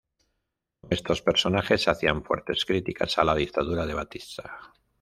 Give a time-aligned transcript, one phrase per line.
[0.81, 4.73] Con esos personajes hacían fuertes críticas a la dictadura de Batista.